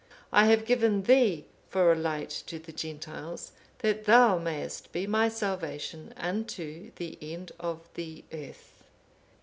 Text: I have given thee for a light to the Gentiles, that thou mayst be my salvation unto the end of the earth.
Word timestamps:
I 0.31 0.47
have 0.47 0.65
given 0.65 1.03
thee 1.03 1.45
for 1.69 1.91
a 1.91 1.95
light 1.95 2.31
to 2.47 2.57
the 2.57 2.71
Gentiles, 2.71 3.51
that 3.83 4.05
thou 4.05 4.39
mayst 4.39 4.91
be 4.91 5.05
my 5.05 5.29
salvation 5.29 6.11
unto 6.17 6.89
the 6.95 7.19
end 7.21 7.51
of 7.59 7.87
the 7.93 8.23
earth. 8.33 8.83